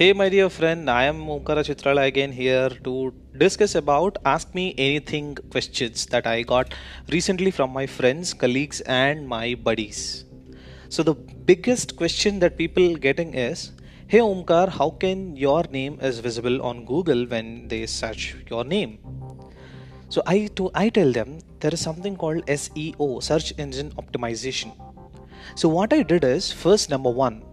[0.00, 4.74] Hey, my dear friend, I am Omkara Cheetrala again here to discuss about Ask Me
[4.78, 6.72] Anything questions that I got
[7.10, 10.24] recently from my friends, colleagues, and my buddies.
[10.88, 11.12] So, the
[11.50, 13.72] biggest question that people getting is
[14.06, 18.98] Hey Omkar, how can your name is visible on Google when they search your name?
[20.08, 24.74] So I to I tell them there is something called SEO, search engine optimization.
[25.56, 27.49] So what I did is first number 1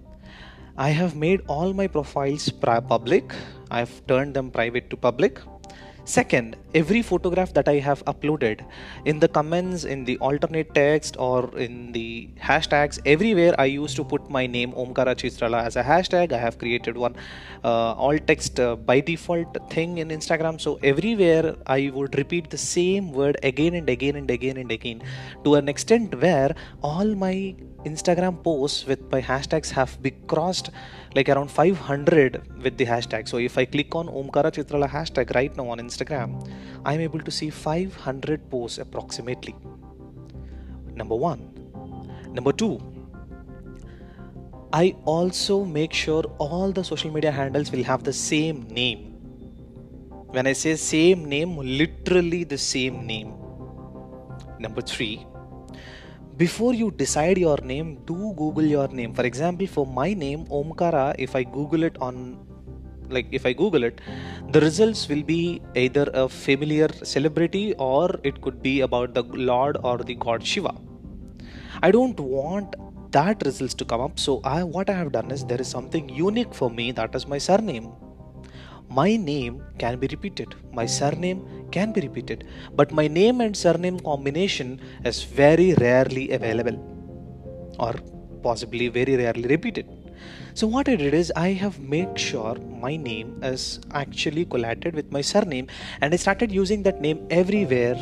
[0.78, 3.34] I have made all my profiles public.
[3.72, 5.40] I've turned them private to public.
[6.06, 8.64] Second, every photograph that I have uploaded
[9.04, 14.06] in the comments, in the alternate text, or in the hashtags, everywhere I used to
[14.06, 16.32] put my name Omkara Cheetrala as a hashtag.
[16.32, 17.14] I have created one
[17.66, 20.62] uh, all text uh, by default thing in Instagram.
[20.62, 25.02] So everywhere I would repeat the same word again and again and again and again
[25.44, 27.54] to an extent where all my
[27.86, 30.72] Instagram posts with my hashtags have been crossed
[31.16, 33.28] like around 500 with the hashtag.
[33.28, 36.50] So if I click on Omkara Cheetrala hashtag right now on Instagram,
[36.86, 39.56] I'm able to see 500 posts approximately.
[40.96, 41.54] Number one.
[42.34, 42.80] Number two,
[44.74, 49.14] I also make sure all the social media handles will have the same name.
[50.30, 53.34] When I say same name, literally the same name.
[54.60, 55.26] Number three,
[56.38, 59.14] before you decide your name do google your name.
[59.14, 62.38] For example for my name omkara if i google it on
[63.10, 64.02] like if i google it
[64.52, 69.78] the results will be either a familiar celebrity or it could be about the lord
[69.84, 70.76] or the god shiva.
[71.82, 72.76] I don't want
[73.12, 74.20] that results to come up.
[74.20, 76.92] So i what i have done is there is something unique for me.
[76.92, 77.92] That is my surname
[78.90, 84.00] my name can be repeated, my surname can be repeated, but my name and surname
[84.00, 86.78] combination is very rarely available
[87.80, 87.94] or
[88.42, 89.88] possibly very rarely repeated.
[90.54, 95.12] So what I did is I have made sure my name is actually collated with
[95.12, 95.68] my surname
[96.02, 97.96] and I started using that name everywhere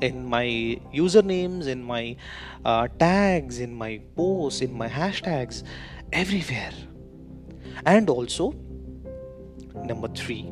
[0.00, 0.46] in my
[0.94, 2.16] usernames, in my
[2.64, 5.62] uh, tags, in my posts, in my hashtags,
[6.12, 6.72] everywhere.
[7.84, 8.54] And also
[9.90, 10.46] Number three,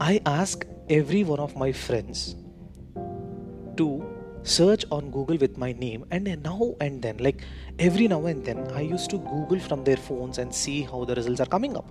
[0.00, 2.34] I ask every one of my friends
[3.76, 4.04] to
[4.42, 7.46] search on Google with my name, and now and then, like
[7.78, 11.14] every now and then, I used to Google from their phones and see how the
[11.14, 11.86] results are coming up.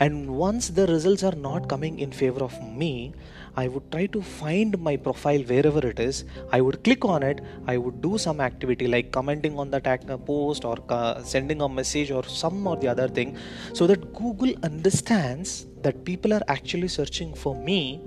[0.00, 3.14] And once the results are not coming in favor of me,
[3.56, 6.24] I would try to find my profile wherever it is.
[6.52, 7.40] I would click on it.
[7.66, 10.76] I would do some activity like commenting on the tag post or
[11.24, 13.36] sending a message or some or the other thing
[13.72, 18.00] so that Google understands that people are actually searching for me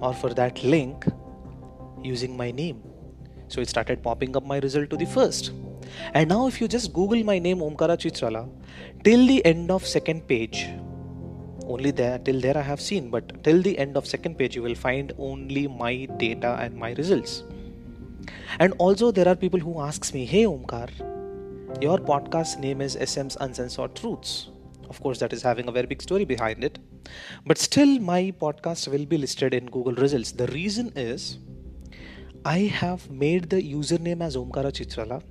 [0.00, 1.04] or for that link
[2.02, 2.82] using my name.
[3.48, 5.52] So it started popping up my result to the first.
[6.14, 8.48] And now if you just Google my name Omkara Cheetrala
[9.04, 10.68] till the end of second page,
[11.66, 14.62] only there till there I have seen, but till the end of second page you
[14.62, 17.44] will find only my data and my results.
[18.58, 20.90] And also there are people who asks me, Hey Omkar,
[21.80, 24.48] your podcast name is SM's Uncensored Truths.
[24.88, 26.78] Of course, that is having a very big story behind it.
[27.46, 30.32] But still, my podcast will be listed in Google results.
[30.32, 31.38] The reason is
[32.44, 35.22] I have made the username as Omkara Cheetrala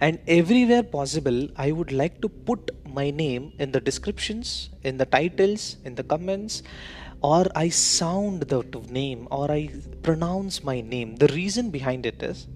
[0.00, 5.06] and everywhere possible i would like to put my name in the descriptions in the
[5.06, 6.62] titles in the comments
[7.22, 9.68] or i sound the name or i
[10.02, 11.16] pronounce my name.
[11.16, 12.46] The reason behind it is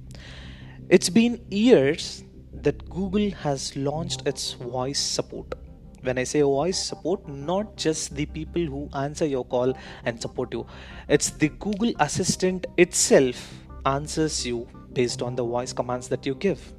[0.89, 5.55] it's been years that google has launched its voice support.
[6.03, 10.53] When i say voice support not just the people who answer your call and support
[10.53, 10.67] you.
[11.09, 13.53] It's the google assistant itself
[13.85, 16.73] answers you based on the voice commands that you give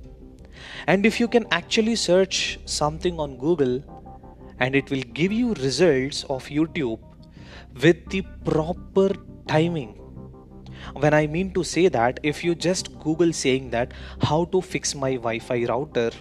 [0.87, 3.83] and if you can actually search something on Google
[4.59, 6.99] and it will give you results of YouTube
[7.81, 9.09] with the proper
[9.47, 9.99] timing.
[10.93, 14.95] When I mean to say that, if you just Google saying that how to fix
[14.95, 16.11] my Wi Fi router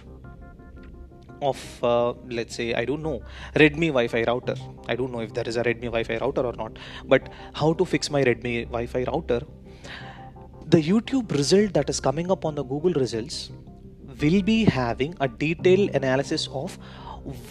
[1.41, 3.21] of uh, let's say I don't know
[3.55, 4.55] Redmi Wi-Fi router.
[4.87, 7.85] I don't know if there is a Redmi Wi-Fi router or not, but how to
[7.85, 9.41] fix my Redmi Wi-Fi router.
[10.67, 13.51] The YouTube result that is coming up on the Google results
[14.21, 16.77] will be having a detailed analysis of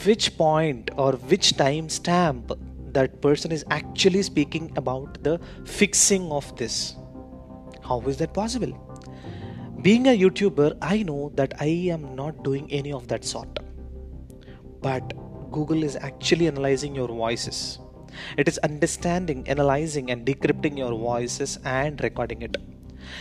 [0.05, 2.53] which point or which time stamp
[2.93, 6.95] that person is actually speaking about the fixing of this.
[7.83, 8.73] How is that possible?
[9.83, 13.59] Being a YouTuber, I know that I am not doing any of that sort.
[14.81, 15.13] But
[15.51, 17.79] Google is actually analyzing your voices.
[18.39, 22.57] It is understanding, analyzing, and decrypting your voices and recording it.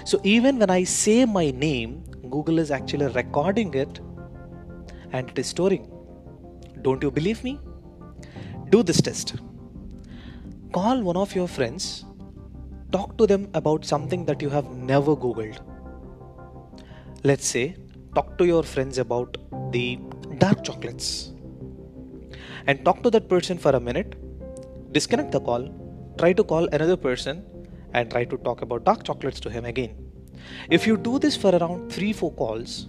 [0.06, 4.00] So even when I say my name, Google is actually recording it
[5.12, 5.90] and it is storing.
[6.82, 7.60] Don't you believe me?
[8.70, 9.36] Do this test.
[10.72, 12.06] Call one of your friends,
[12.92, 15.60] talk to them about something that you have never Googled.
[17.24, 17.76] Let's say,
[18.16, 19.38] talk to your friends about
[19.72, 20.00] the
[20.40, 21.32] dark chocolates.
[22.68, 24.16] And talk to that person for a minute,
[24.94, 25.70] disconnect the call,
[26.18, 27.46] try to call another person,
[27.94, 30.03] and try to talk about dark chocolates to him again.
[30.70, 32.88] If you do this for around 3 4 calls,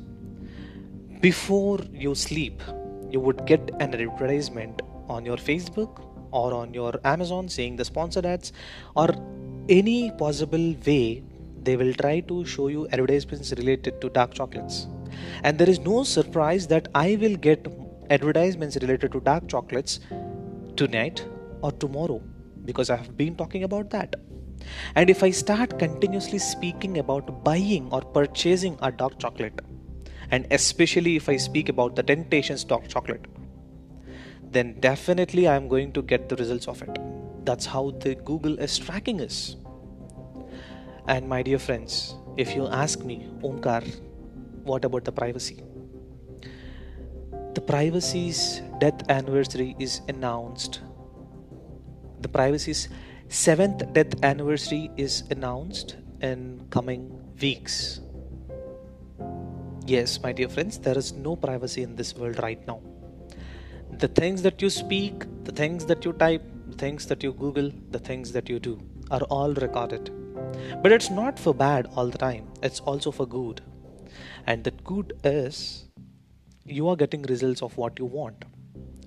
[1.20, 2.62] before you sleep,
[3.10, 6.02] you would get an advertisement on your Facebook
[6.32, 8.52] or on your Amazon saying the sponsored ads
[8.96, 9.08] or
[9.68, 11.22] any possible way
[11.62, 14.86] they will try to show you advertisements related to dark chocolates.
[15.42, 17.66] And there is no surprise that I will get
[18.10, 20.00] advertisements related to dark chocolates
[20.76, 21.26] tonight
[21.62, 22.20] or tomorrow
[22.64, 24.14] because I have been talking about that.
[24.94, 29.60] And if I start continuously speaking about buying or purchasing a dark chocolate,
[30.30, 33.26] and especially if I speak about the Temptations dark chocolate,
[34.50, 36.98] then definitely I'm going to get the results of it.
[37.44, 39.56] That's how the Google is tracking us.
[41.06, 43.84] And my dear friends, if you ask me, Omkar,
[44.62, 45.62] what about the privacy?
[47.54, 50.80] The privacy's death anniversary is announced.
[52.20, 52.88] The privacy's
[53.34, 58.00] seventh death anniversary is announced in coming weeks.
[59.86, 62.80] Yes, my dear friends, there is no privacy in this world right now.
[63.98, 67.72] The things that you speak, the things that you type, the things that you Google,
[67.90, 70.12] the things that you do are all recorded.
[70.80, 73.60] But it's not for bad all the time, it's also for good.
[74.46, 75.88] And that good is
[76.64, 78.44] you are getting results of what you want.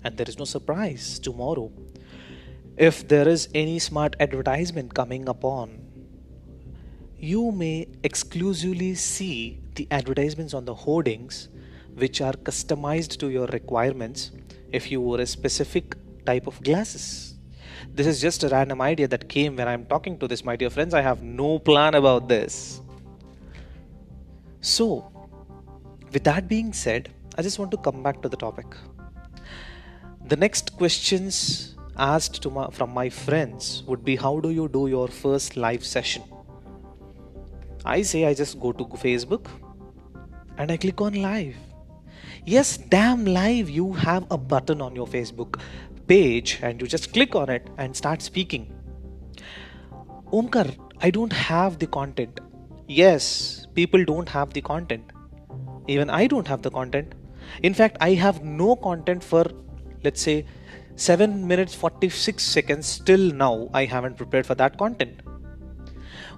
[0.04, 1.72] And there is no surprise tomorrow
[2.78, 5.80] if there is any smart advertisement coming upon,
[7.18, 11.50] you may exclusively see the advertisements on the hoardings
[11.96, 14.30] which are customized to your requirements
[14.72, 15.96] if you wore a specific
[16.26, 17.34] type of glasses.
[17.94, 20.70] This is just a random idea that came when I'm talking to this, my dear
[20.70, 20.94] friends.
[20.94, 22.82] I have no plan about this.
[24.62, 25.12] So,
[26.14, 28.68] with that being said, I just want to come back to the topic.
[30.28, 35.08] The next questions asked my, from my friends would be how do you do your
[35.08, 36.24] first live session?
[37.86, 39.48] I say i just go to facebook
[40.58, 41.56] and i click on live.
[42.46, 45.60] Yes damn live you have a button on your facebook
[46.08, 48.74] page and you just click on it and start speaking.
[50.32, 52.40] Omkar i don't have the content.
[52.88, 55.12] Yes people don't have the content.
[55.88, 57.16] Even i don't have the content.
[57.64, 59.46] In fact i have no content for
[60.04, 60.46] let's say
[60.98, 65.22] 7 minutes 46 seconds still now I haven't prepared for that content.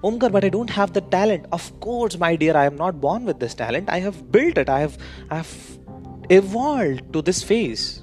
[0.04, 1.46] Omkar, but I don't have the talent.
[1.50, 3.88] Of course, my dear, I am not born with this talent.
[3.88, 4.68] I have built it.
[4.68, 4.98] I have
[5.30, 5.78] I have
[6.28, 8.02] evolved to this phase.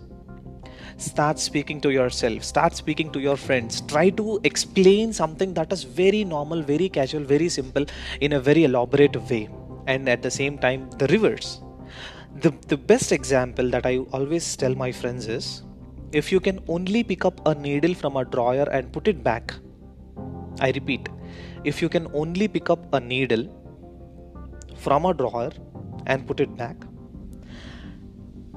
[0.98, 3.81] Start speaking to yourself, start speaking to your friends.
[3.81, 7.86] Try to explain something that is very normal, very casual, very simple
[8.19, 9.48] in a very elaborate way.
[9.86, 11.62] And at the same time, the reverse.
[12.42, 15.62] The, the best example that I always tell my friends is
[16.12, 19.54] if you can only pick up a needle from a drawer and put it back,
[20.59, 21.09] I repeat,
[21.63, 23.48] if you can only pick up a needle
[24.75, 25.51] from a drawer
[26.06, 26.77] and put it back,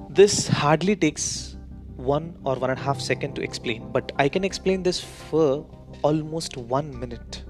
[0.09, 1.57] this hardly takes
[1.97, 5.67] one or one and a half second to explain, but I can explain this for
[6.03, 7.45] almost one minute.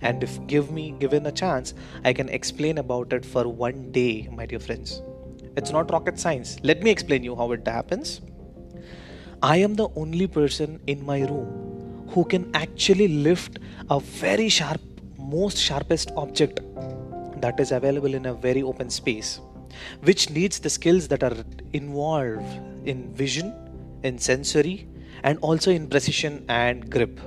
[0.00, 4.28] And if give me given a chance, I can explain about it for one day,
[4.32, 5.02] my dear friends.
[5.56, 6.56] It's not rocket science.
[6.62, 8.20] Let me explain you how it happens.
[9.42, 14.80] I am the only person in my room who can actually lift a very sharp,
[15.16, 16.60] most sharpest object
[17.40, 19.38] that is available in a very open space,
[20.02, 21.36] which needs the skills that are
[21.72, 22.42] involved
[22.84, 23.54] in vision,
[24.02, 24.88] in sensory,
[25.22, 27.20] and also in precision and grip.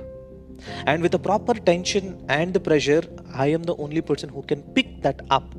[0.86, 3.02] And with the proper tension and the pressure,
[3.32, 5.54] I am the only person who can pick that up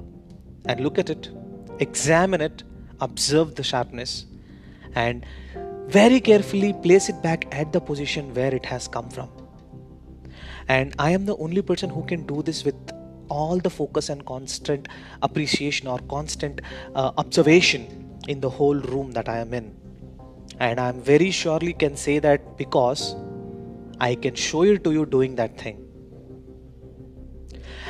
[0.68, 1.32] and look at it,
[1.80, 2.62] examine it,
[3.02, 4.28] observe the sharpness,
[4.94, 5.26] and
[5.88, 9.30] very carefully place it back at the position where it has come from.
[10.68, 12.76] And I am the only person who can do this with
[13.30, 14.88] all the focus and constant
[15.22, 16.62] appreciation or constant
[16.96, 19.76] uh, observation in the whole room that I am in.
[20.60, 23.16] And I am very surely can say that because
[24.00, 25.80] I can show it to you doing that thing.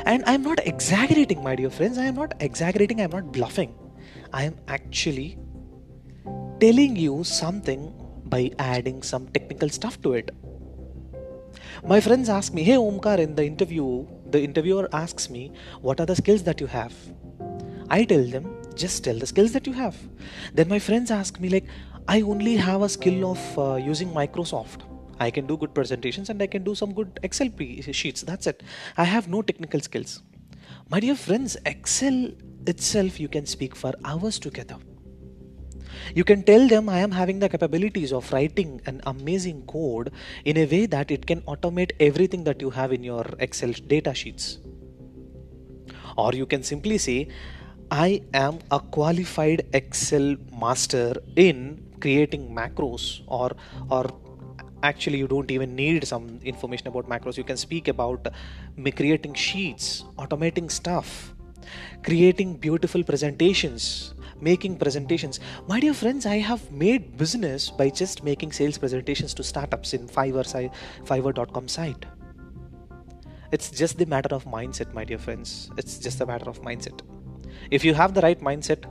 [0.06, 1.98] And I'm not exaggerating, my dear friends.
[1.98, 3.02] I am not exaggerating.
[3.02, 3.74] I'm not bluffing.
[4.34, 5.38] I am actually
[6.60, 7.94] telling you something
[8.26, 10.32] by adding some technical stuff to it.
[11.86, 16.06] My friends ask me, Hey Omkar, in the interview, the interviewer asks me, What are
[16.06, 16.94] the skills that you have?
[17.90, 19.96] I tell them, Just tell the skills that you have.
[20.54, 21.68] Then my friends ask me, like,
[22.08, 24.82] I only have a skill of uh, using Microsoft.
[25.20, 27.50] I can do good presentations and I can do some good Excel
[27.92, 28.22] sheets.
[28.22, 28.64] That's it.
[28.98, 30.22] I have no technical skills.
[30.90, 32.32] My dear friends, Excel
[32.66, 34.78] itself you can speak for hours together.
[36.16, 40.12] You can tell them I am having the capabilities of writing an amazing code
[40.46, 44.14] in a way that it can automate everything that you have in your Excel data
[44.14, 44.60] sheets.
[46.18, 47.30] Or you can simply say,
[47.92, 53.52] I am a qualified Excel master in creating macros or
[53.90, 54.06] or
[54.84, 59.34] actually you don't even need some information about macros you can speak about uh, creating
[59.34, 61.34] sheets automating stuff
[62.04, 68.52] creating beautiful presentations making presentations my dear friends i have made business by just making
[68.52, 70.70] sales presentations to startups in fiverr
[71.06, 72.06] fiverr.com site
[73.54, 75.70] it's just the matter of mindset, my dear friends.
[75.78, 77.02] It's just a matter of mindset.
[77.70, 78.84] If you have the right mindset,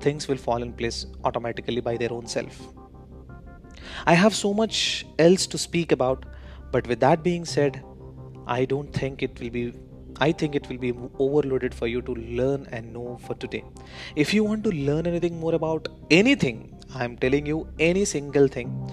[0.00, 2.60] things will fall in place automatically by their own self.
[4.04, 6.26] I have so much else to speak about,
[6.70, 7.82] but with that being said,
[8.46, 9.72] I don't think it will be
[10.20, 13.64] I think it will be overloaded for you to learn and know for today.
[14.16, 18.92] If you want to learn anything more about anything, I'm telling you any single thing,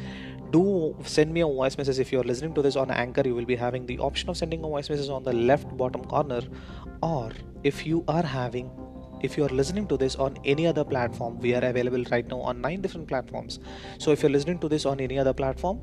[0.51, 1.99] do send me a voice message.
[1.99, 4.63] If you're listening to this on anchor you will be having the option of sending
[4.63, 6.41] a voice message on the left bottom corner.
[7.03, 7.31] Or
[7.63, 8.71] if you are having
[9.21, 12.39] if you are listening to this on any other platform we are available right now
[12.39, 13.59] on nine different platforms.
[13.97, 15.81] So if you're listening to this on any other platform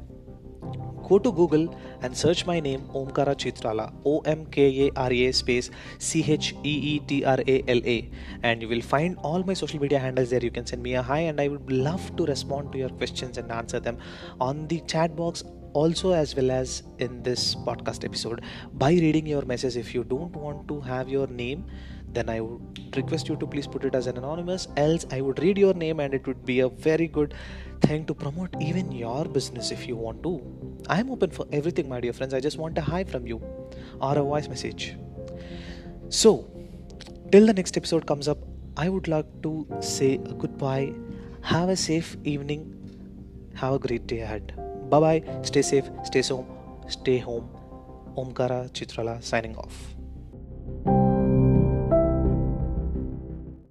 [1.09, 5.33] go to Google and search my name Omkara Cheetrala O M K A R A
[5.33, 8.11] space C H E E T R A L A.
[8.43, 10.41] And you will find all my social media handles there.
[10.43, 13.39] You can send me a hi and I would love to respond to your questions
[13.39, 13.99] and answer them
[14.41, 18.43] on the chat box also as well as in this podcast episode.
[18.75, 21.67] By reading your message if you don't want to have your name
[22.15, 24.69] then I would request you to please put it as an anonymous.
[24.77, 27.35] Else, I would read your name and it would be a very good
[27.81, 30.41] thing to promote even your business if you want to.
[30.89, 32.35] I am open for everything, my dear friends.
[32.35, 33.43] I just want a hi from you
[34.01, 34.97] or a voice message.
[36.09, 36.51] So,
[37.33, 38.39] till the next episode comes up,
[38.77, 40.93] I would like to say a goodbye.
[41.43, 42.71] Have a safe evening.
[43.55, 44.55] Have a great day ahead.
[44.91, 45.41] Bye bye.
[45.43, 45.91] Stay safe.
[46.05, 46.47] Stay home.
[46.89, 47.49] Stay home.
[48.17, 49.94] Omkara Cheetrala signing off.